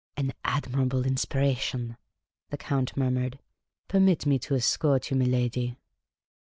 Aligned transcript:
"An 0.17 0.33
admirable 0.43 1.05
inspiration," 1.05 1.95
the 2.49 2.57
Count 2.57 2.97
murmured. 2.97 3.37
*' 3.65 3.87
Permit 3.87 4.25
me 4.25 4.39
to 4.39 4.55
escort 4.55 5.11
you, 5.11 5.15
miladi." 5.17 5.77